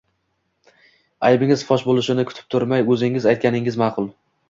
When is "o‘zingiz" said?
2.99-3.33